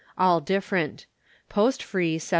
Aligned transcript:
All 0.17 0.41
different. 0.41 1.05
Post 1.47 1.83
free, 1.83 2.17
7d. 2.17 2.29